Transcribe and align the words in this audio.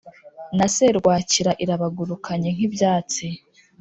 na 0.57 0.67
serwakira 0.75 1.51
irabagurukanye 1.63 2.49
nk’ibyatsi. 2.55 3.25